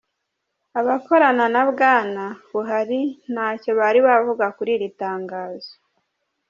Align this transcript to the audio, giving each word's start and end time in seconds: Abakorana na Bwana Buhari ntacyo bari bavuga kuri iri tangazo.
Abakorana 0.79 1.45
na 1.53 1.63
Bwana 1.69 2.23
Buhari 2.49 3.01
ntacyo 3.31 3.71
bari 3.79 3.99
bavuga 4.07 4.45
kuri 4.55 4.71
iri 4.77 4.89
tangazo. 5.01 5.73